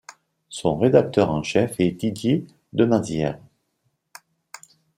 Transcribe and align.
Son 0.49 0.79
rédacteur 0.79 1.29
en 1.29 1.43
chef 1.43 1.79
est 1.79 1.91
Didier 1.91 2.47
Demazière. 2.73 3.37